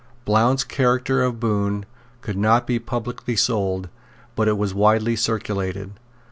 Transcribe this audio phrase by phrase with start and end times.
[0.25, 1.85] Blount's Character of Bohun
[2.21, 3.87] could not be publicly sold;
[4.35, 5.91] but it was widely circulated.